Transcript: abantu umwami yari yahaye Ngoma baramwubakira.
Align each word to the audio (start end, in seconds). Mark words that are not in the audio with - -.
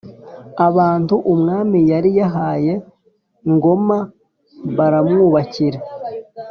abantu 0.67 1.15
umwami 1.33 1.79
yari 1.91 2.09
yahaye 2.19 2.73
Ngoma 3.53 3.97
baramwubakira. 4.77 5.79